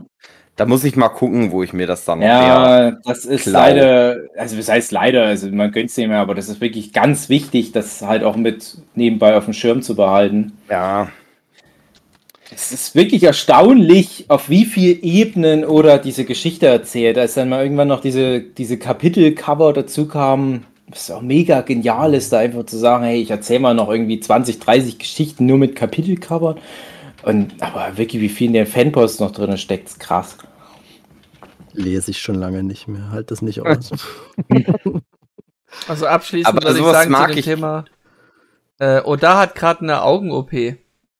[0.56, 3.58] Da muss ich mal gucken, wo ich mir das dann Ja, das ist Klau.
[3.58, 6.92] leider, also was heißt leider, also man gönnt es nicht mehr, aber das ist wirklich
[6.92, 10.52] ganz wichtig, das halt auch mit nebenbei auf dem Schirm zu behalten.
[10.70, 11.08] Ja,
[12.50, 17.16] Es ist wirklich erstaunlich, auf wie viel Ebenen oder diese Geschichte erzählt.
[17.18, 22.32] Als dann mal irgendwann noch diese, diese Kapitelcover dazu kamen, was auch mega genial ist,
[22.32, 25.74] da einfach zu sagen, hey, ich erzähle mal noch irgendwie 20, 30 Geschichten nur mit
[25.74, 26.58] Kapitelcovern.
[27.22, 30.36] Und aber wirklich, wie viel in der Fanpost noch drin steckt, ist krass.
[31.72, 33.10] Lese ich schon lange nicht mehr.
[33.10, 33.90] Halt das nicht aus.
[35.88, 37.44] Also abschließend Aber würde ich sagen mag zu dem ich.
[37.44, 37.84] Thema.
[38.78, 40.52] Äh, Oda hat gerade eine Augen-OP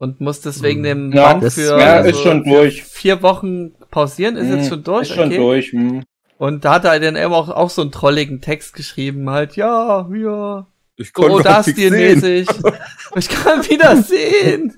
[0.05, 2.85] und muss deswegen den Ja, Band das- für Ja, also ist schon durch.
[2.85, 4.37] vier Wochen pausieren.
[4.37, 5.09] Ist jetzt Hm, schon durch.
[5.11, 5.37] Ist schon okay.
[5.39, 5.73] durch.
[5.73, 6.03] hm.
[6.39, 10.09] Und da hat er dann eben auch, auch so einen trolligen Text geschrieben, halt, ja,
[10.15, 12.47] ja, ich so Oda-stilmäßig.
[13.17, 14.77] Ich kann wieder sehen.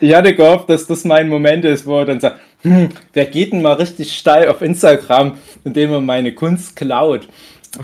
[0.00, 3.52] Ich hatte gehofft, dass das mein Moment ist, wo er dann sagt, hm, wer geht
[3.52, 7.28] denn mal richtig steil auf Instagram, indem er meine Kunst klaut?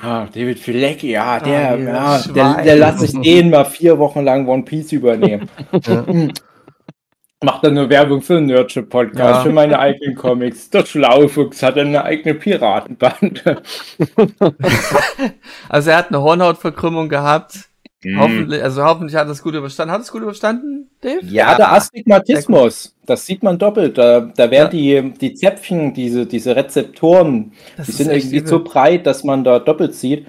[0.02, 4.22] Ah, David Filecki, ja, der, Ah, ja, der, der lasse ich den mal vier Wochen
[4.24, 5.48] lang One Piece übernehmen.
[5.86, 6.32] Hm.
[7.42, 9.40] Macht dann nur Werbung für einen Nerdship-Podcast, Ja.
[9.42, 10.70] für meine eigenen Comics.
[10.70, 13.62] Der Schlaufuchs hat eine eigene Piratenbande.
[15.68, 17.68] Also er hat eine Hornhautverkrümmung gehabt.
[18.04, 18.20] Hm.
[18.20, 19.92] Hoffentlich, also hoffentlich hat er es gut überstanden.
[19.92, 21.20] Hat er es gut überstanden, Dave?
[21.24, 23.96] Ja, der Astigmatismus, das sieht man doppelt.
[23.98, 28.48] Da, da werden die, die Zäpfchen, diese, diese Rezeptoren, Das die sind irgendwie übel.
[28.48, 30.26] so breit, dass man da doppelt sieht.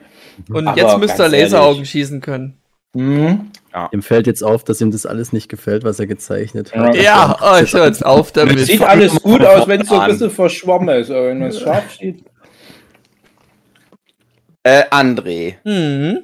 [0.49, 1.51] Und Aber jetzt müsste er ganz ehrlich.
[1.51, 2.57] Laseraugen schießen können.
[2.93, 3.51] Mhm.
[3.91, 6.95] Ihm fällt jetzt auf, dass ihm das alles nicht gefällt, was er gezeichnet hat.
[6.95, 8.57] Ja, oh, ich höre jetzt auf damit.
[8.59, 11.59] Sieht alles gut aus, wenn es so ein bisschen verschwommen ist, aber wenn man es
[11.59, 12.23] scharf sieht.
[14.63, 16.19] Äh, André, Mhm.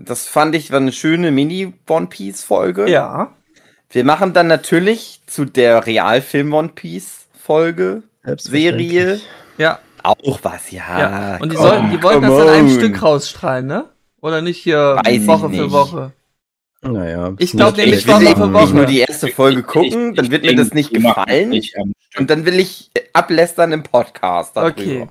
[0.00, 2.88] Das fand ich war eine schöne Mini-One Piece-Folge.
[2.88, 3.32] Ja.
[3.90, 8.02] Wir machen dann natürlich zu der Realfilm One Piece-Folge.
[8.38, 9.20] Serie,
[9.56, 9.78] Ja.
[10.02, 10.98] auch was, ja.
[10.98, 11.36] ja.
[11.40, 12.74] Und die, komm, sollten, die wollten das in einem on.
[12.74, 13.86] Stück rausstrahlen, ne?
[14.20, 15.70] Oder nicht hier Weiß ich Woche für.
[15.72, 16.12] Woche?
[16.82, 18.74] Naja, Ich glaub nicht nämlich, Ich will Woche nicht, für Woche.
[18.74, 21.48] nur die erste Folge gucken, dann wird mir das nicht gefallen.
[21.48, 21.74] nicht.
[22.18, 24.70] Und dann will ich äh, ablästern im Podcast darüber.
[24.80, 25.08] Okay.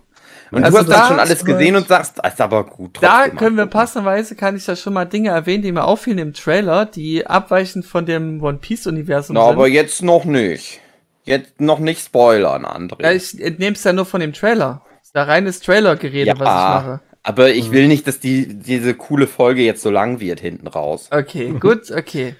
[0.51, 2.97] Und Also du hast da- das schon alles gesehen und sagst, das ist aber gut.
[3.01, 6.33] Da können wir passenderweise, kann ich da schon mal Dinge erwähnen, die mir auffielen im
[6.33, 9.73] Trailer, die abweichend von dem One Piece Universum Na, aber sind.
[9.73, 10.79] jetzt noch nicht.
[11.25, 13.03] Jetzt noch nicht spoilern, André.
[13.03, 14.81] Ja, ich entnehme es ja nur von dem Trailer.
[15.13, 16.45] Da reines Trailer-Gerede, Ja, was ich
[16.85, 16.99] mache.
[17.23, 21.09] aber ich will nicht, dass die, diese coole Folge jetzt so lang wird hinten raus.
[21.11, 22.35] Okay, gut, okay.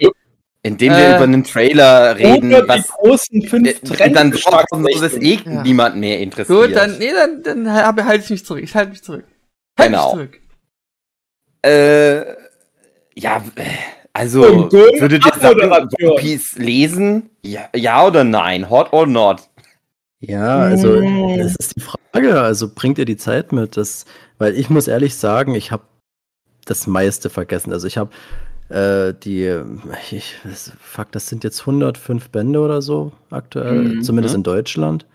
[0.68, 5.00] Indem Äh, wir über einen Trailer reden, was großen fünf äh, dann so, Trends.
[5.02, 5.64] dass eh Ja.
[5.64, 6.68] niemand mehr interessiert.
[6.68, 8.62] Gut, dann, nee, dann, dann halte halt ich mich zurück.
[8.64, 9.24] Ich halte mich zurück.
[9.80, 10.16] Halt Genau.
[10.16, 10.42] mich zurück.
[11.66, 12.18] Äh,
[13.20, 13.64] ja, äh,
[14.14, 15.72] also, würdet ihr sagen.
[15.72, 17.30] One Piece lesen?
[17.44, 18.70] Ja, ja oder nein?
[18.70, 19.42] Hot or not?
[20.20, 21.38] Ja, also Mm.
[21.38, 22.42] das ist die Frage.
[22.42, 23.78] Also bringt ihr die Zeit mit?
[23.78, 24.06] Das,
[24.40, 25.84] weil ich muss ehrlich sagen, ich habe
[26.66, 27.72] das meiste vergessen.
[27.72, 28.10] Also ich habe
[28.70, 29.62] äh, die,
[30.12, 30.36] ich,
[30.80, 34.02] fuck, das sind jetzt 105 Bände oder so aktuell, Mhm.
[34.02, 35.06] zumindest in Deutschland.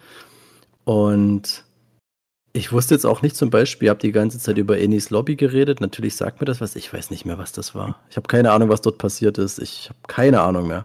[0.84, 1.64] Und
[2.54, 5.36] ich wusste jetzt auch nicht zum Beispiel, ihr habt die ganze Zeit über Enis Lobby
[5.36, 5.80] geredet.
[5.80, 6.76] Natürlich sagt mir das was.
[6.76, 7.98] Ich weiß nicht mehr, was das war.
[8.10, 9.58] Ich habe keine Ahnung, was dort passiert ist.
[9.58, 10.84] Ich habe keine Ahnung mehr.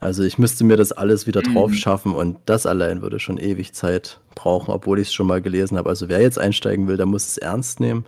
[0.00, 3.72] Also ich müsste mir das alles wieder drauf schaffen und das allein würde schon ewig
[3.72, 5.88] Zeit brauchen, obwohl ich es schon mal gelesen habe.
[5.88, 8.04] Also wer jetzt einsteigen will, der muss es ernst nehmen.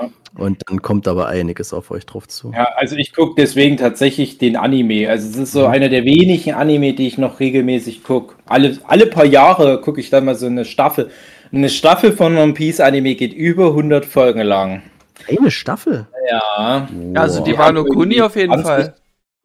[0.00, 0.08] Ja.
[0.36, 2.52] Und dann kommt aber einiges auf euch drauf zu.
[2.54, 5.08] Ja, also ich gucke deswegen tatsächlich den Anime.
[5.08, 5.60] Also es ist Mhm.
[5.60, 8.34] so einer der wenigen Anime, die ich noch regelmäßig gucke.
[8.46, 11.10] Alle, alle paar Jahre gucke ich dann mal so eine Staffel.
[11.50, 14.82] Eine Staffel von One Piece Anime geht über 100 Folgen lang.
[15.28, 16.06] Eine Staffel?
[16.30, 18.94] Ja, Also die Wano Kuni auf jeden 20 Fall.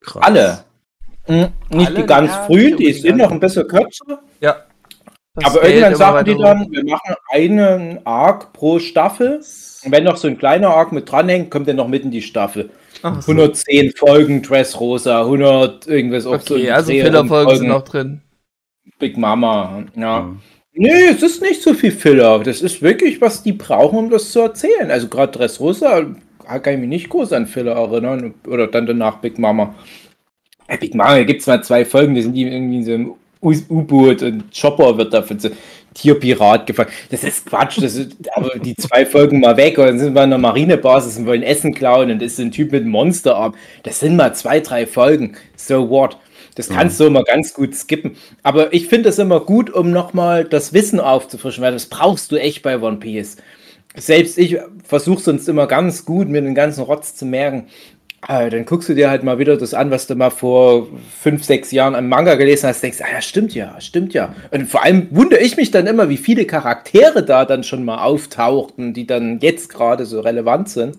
[0.02, 0.24] krass.
[0.24, 0.60] alle.
[1.26, 1.96] Hm, nicht Alle?
[2.02, 4.20] die ganz Ja, frühen, die unbedingt sind noch ein bisschen kürzer.
[4.42, 4.58] Ja.
[5.36, 9.38] Das Aber Geld irgendwann sagen die dann, wir machen einen Arc pro Staffel.
[9.84, 12.22] Und wenn noch so ein kleiner Arc mit dranhängt, kommt der noch mit in die
[12.22, 12.70] Staffel.
[13.02, 13.32] Ach so.
[13.32, 16.54] 110 Folgen Dressrosa, 100 irgendwas auch so.
[16.54, 18.22] Okay, die also Fillerfolgen sind auch drin.
[19.00, 20.22] Big Mama, ja.
[20.22, 20.40] Mhm.
[20.76, 22.40] Nee, es ist nicht so viel Filler.
[22.40, 24.90] Das ist wirklich, was die brauchen, um das zu erzählen.
[24.90, 26.06] Also gerade Dressrosa
[26.46, 28.34] kann ich mich nicht groß an Filler erinnern.
[28.48, 29.76] Oder dann danach Big Mama.
[30.80, 34.24] Big Mama gibt es mal zwei Folgen, die sind die irgendwie in so einem U-Boot
[34.24, 35.50] und Chopper wird da von so
[35.94, 36.90] Tierpirat gefangen.
[37.12, 37.78] Das ist Quatsch.
[37.82, 41.18] Das ist, aber die zwei Folgen mal weg und dann sind wir an einer Marinebasis
[41.18, 43.54] und wollen Essen klauen und ist so ein Typ mit einem Monsterarm.
[43.84, 45.36] Das sind mal zwei, drei Folgen.
[45.56, 46.18] So what?
[46.56, 48.16] Das kannst du immer ganz gut skippen.
[48.44, 52.36] Aber ich finde es immer gut, um nochmal das Wissen aufzufrischen, weil das brauchst du
[52.36, 53.38] echt bei One Piece.
[53.96, 57.68] Selbst ich versuche sonst immer ganz gut, mir den ganzen Rotz zu merken.
[58.28, 60.88] Äh, dann guckst du dir halt mal wieder das an, was du mal vor
[61.20, 64.34] fünf, sechs Jahren am Manga gelesen hast, denkst, ah ja, stimmt ja, stimmt ja.
[64.52, 68.04] Und vor allem wundere ich mich dann immer, wie viele Charaktere da dann schon mal
[68.04, 70.98] auftauchten, die dann jetzt gerade so relevant sind.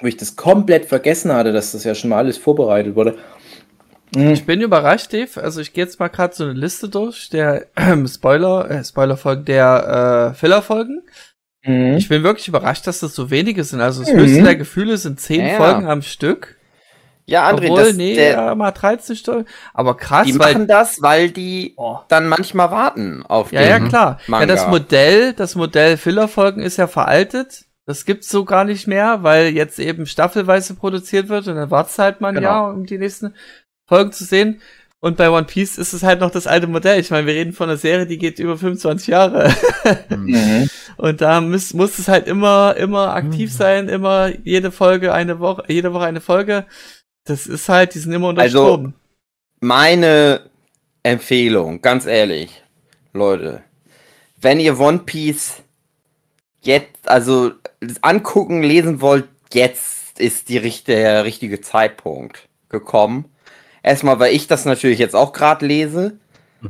[0.00, 3.18] Wo ich das komplett vergessen hatte, dass das ja schon mal alles vorbereitet wurde.
[4.16, 5.42] Ich bin überrascht, Dave.
[5.42, 9.44] Also ich gehe jetzt mal gerade so eine Liste durch der ähm, Spoiler, äh, Spoilerfolgen
[9.44, 11.02] der äh, Fillerfolgen.
[11.68, 11.96] Mhm.
[11.96, 13.80] Ich bin wirklich überrascht, dass das so wenige sind.
[13.80, 14.18] Also das Mhm.
[14.18, 15.54] höchste der Gefühle sind zehn Ja.
[15.56, 16.56] Folgen am Stück.
[17.26, 19.44] Ja, André, Obwohl, das, nee, der, ja, mal 13 Stunden.
[19.74, 21.98] Aber krass, die weil machen das, weil die Oh.
[22.08, 24.18] dann manchmal warten auf Ja, den ja, klar.
[24.26, 24.46] Ja, Manga.
[24.46, 27.64] das Modell, das Modell Fillerfolgen ist ja veraltet.
[27.84, 31.98] Das gibt's so gar nicht mehr, weil jetzt eben staffelweise produziert wird und dann wartest
[31.98, 32.48] halt mal ein Genau.
[32.48, 33.34] Jahr, um die nächsten
[33.86, 34.62] Folgen zu sehen.
[35.00, 36.98] Und bei One Piece ist es halt noch das alte Modell.
[36.98, 39.54] Ich meine, wir reden von einer Serie, die geht über 25 Jahre.
[40.10, 40.68] Mhm.
[40.96, 45.62] Und da muss, muss es halt immer, immer aktiv sein, immer jede Folge eine Woche,
[45.68, 46.66] jede Woche eine Folge.
[47.24, 48.94] Das ist halt, die sind immer unter Also, Strom.
[49.60, 50.50] Meine
[51.04, 52.62] Empfehlung, ganz ehrlich,
[53.12, 53.62] Leute,
[54.40, 55.62] wenn ihr One Piece
[56.60, 57.52] jetzt, also
[58.02, 63.26] angucken, lesen wollt, jetzt ist die der richtige Zeitpunkt gekommen.
[63.88, 66.18] Erstmal, weil ich das natürlich jetzt auch gerade lese.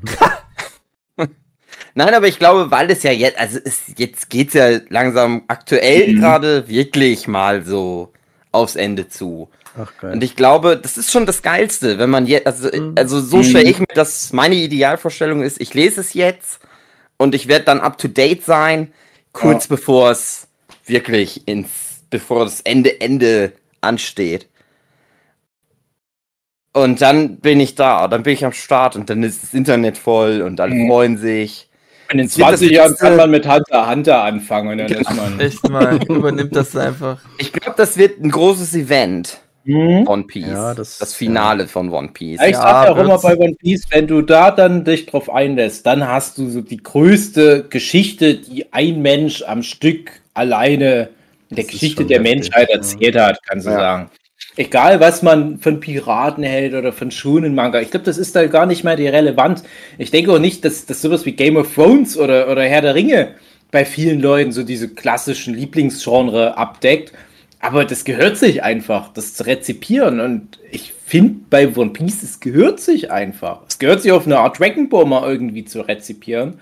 [1.94, 6.12] Nein, aber ich glaube, weil es ja jetzt, also es, jetzt geht's ja langsam aktuell
[6.12, 6.20] Mhm.
[6.20, 8.12] gerade wirklich mal so
[8.52, 9.48] aufs Ende zu.
[9.76, 10.12] Ach geil.
[10.12, 12.94] Und ich glaube, das ist schon das Geilste, wenn man jetzt, also, Mhm.
[12.96, 16.60] also so stelle ich mir das, meine Idealvorstellung ist, ich lese es jetzt
[17.16, 18.92] und ich werde dann up to date sein,
[19.32, 20.46] kurz bevor es
[20.86, 21.68] wirklich ins,
[22.10, 24.46] bevor das Ende, Ende ansteht.
[26.72, 29.98] Und dann bin ich da, dann bin ich am Start und dann ist das Internet
[29.98, 30.88] voll und alle Mhm.
[30.88, 31.68] freuen sich.
[32.12, 34.78] Und in Es wird das 20 Jahren kann man mit Hunter x Hunter anfangen und
[34.78, 35.40] dann ist man.
[35.40, 37.20] Echt mal, übernimmt das einfach.
[37.38, 40.06] Ich glaube, das wird ein großes Event, Mhm.
[40.08, 40.46] One Piece.
[40.46, 42.40] Ja, das- das Finale von One Piece.
[42.40, 45.04] Ja, ich Ja, sag ja auch immer bei One Piece, wenn du da dann dich
[45.06, 51.10] drauf einlässt, dann hast du so die größte Geschichte, die ein Mensch am Stück alleine
[51.50, 52.76] in der Geschichte der heftig, Menschheit ja.
[52.76, 53.76] erzählt hat, kannst du Ja.
[53.78, 54.10] sagen.
[54.56, 57.80] Egal, was man von Piraten hält oder von Shonen Manga.
[57.80, 59.62] Ich glaube, das ist da gar nicht mehr relevant.
[59.98, 62.94] Ich denke auch nicht, dass, dass sowas wie Game of Thrones oder, oder Herr der
[62.94, 63.34] Ringe
[63.70, 67.12] bei vielen Leuten so diese klassischen Lieblingsgenre abdeckt.
[67.60, 70.20] Aber das gehört sich einfach, das zu rezipieren.
[70.20, 73.62] Und ich finde bei One Piece, es gehört sich einfach.
[73.68, 76.60] Es gehört sich auf eine Art Dragon Ball mal irgendwie zu rezipieren.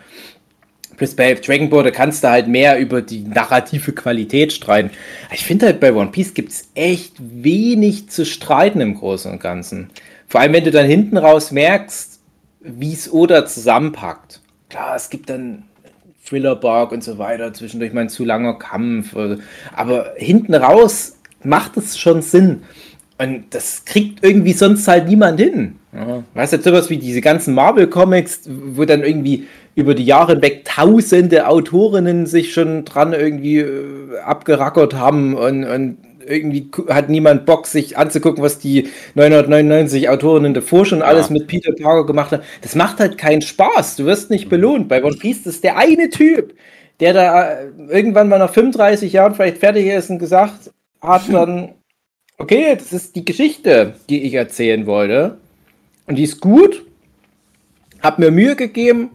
[0.97, 4.91] Plus bei Dragon Ball, da kannst du halt mehr über die narrative Qualität streiten.
[5.33, 9.41] Ich finde halt bei One Piece gibt es echt wenig zu streiten im Großen und
[9.41, 9.91] Ganzen.
[10.27, 12.21] Vor allem, wenn du dann hinten raus merkst,
[12.61, 14.41] wie es Oda zusammenpackt.
[14.69, 15.65] Klar, es gibt dann
[16.27, 19.15] Thriller-Bark und so weiter, zwischendurch mal ein zu langer Kampf.
[19.75, 22.65] Aber hinten raus macht es schon Sinn.
[23.19, 25.79] Und das kriegt irgendwie sonst halt niemand hin.
[25.97, 26.23] Ja.
[26.35, 31.49] Weißt du, sowas wie diese ganzen Marvel-Comics, wo dann irgendwie über die Jahre hinweg tausende
[31.49, 37.97] Autorinnen sich schon dran irgendwie äh, abgerackert haben und, und irgendwie hat niemand Bock, sich
[37.97, 42.43] anzugucken, was die 999 Autorinnen davor schon alles mit Peter Parker gemacht haben.
[42.63, 43.97] Das macht halt keinen Spaß.
[43.97, 44.89] Du wirst nicht belohnt.
[44.89, 46.55] Bei One Piece ist der eine Typ,
[47.01, 51.75] der da äh, irgendwann mal nach 35 Jahren vielleicht fertig ist und gesagt hat dann,
[52.39, 55.39] okay, das ist die Geschichte, die ich erzählen wollte.
[56.07, 56.85] Und die ist gut.
[58.01, 59.11] Hab mir Mühe gegeben.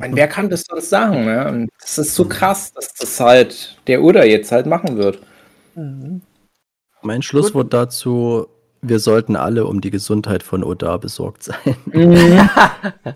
[0.00, 1.24] Und wer kann das sonst sagen?
[1.24, 1.48] Ne?
[1.48, 5.20] Und das ist so krass, dass das halt der Oda jetzt halt machen wird.
[7.02, 8.48] Mein Schlusswort dazu,
[8.82, 11.76] wir sollten alle um die Gesundheit von Oda besorgt sein.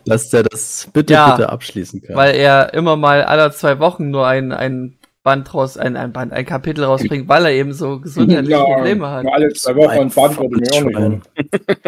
[0.05, 2.17] Dass der das bitte, Ja, bitte abschließen kann.
[2.17, 4.98] Weil er immer mal alle zwei Wochen nur ein, ein
[5.29, 9.27] Band raus, ein, ein Band, ein Kapitel rausbringt, weil er eben so gesundheitliche Probleme hat.
[9.31, 11.23] Alle zwei Wochen ein Band würde mir auch nicht hören.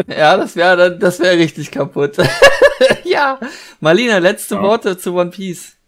[0.09, 2.19] Ja, das wäre dann, das wäre richtig kaputt.
[3.05, 3.41] ja,
[3.81, 4.63] Marlina, letzte Ja.
[4.63, 5.79] Worte zu One Piece.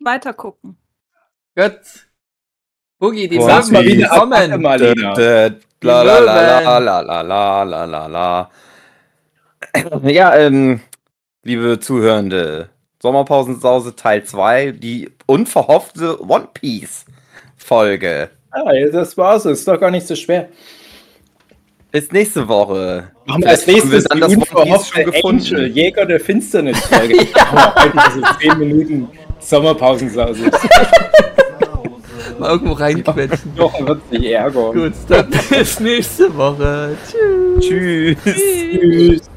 [0.00, 0.76] Weiter gucken.
[1.54, 1.78] Gut.
[2.98, 4.62] Boogie, die One Möwen wieder kommen.
[5.82, 8.50] La la la la la la la la la.
[10.02, 10.80] Ja, ähm,
[11.44, 12.70] liebe Zuhörende,
[13.04, 17.04] Sommerpausensause Teil 2, die unverhoffte One Piece
[17.54, 18.30] Folge.
[18.50, 19.44] Ah, ja, das war's.
[19.44, 20.48] Ist doch gar nicht so schwer.
[21.92, 23.10] Ist nächste Woche.
[23.26, 25.54] Machen wir als nächstes dann die unverhoffte schon gefunden.
[25.54, 27.26] Angel, Jäger der Finsternis-Folge.
[27.36, 27.74] ja.
[27.76, 30.50] Einfach so 10 Minuten Sommerpausensause.
[32.38, 33.52] Mal irgendwo reinquetschen.
[33.54, 34.72] Doch, er wird sich ärgern.
[34.72, 36.96] Gut, dann bis nächste Woche.
[37.60, 37.66] Tschüss.
[37.68, 38.34] Tschüss.
[38.34, 39.30] Tschüss.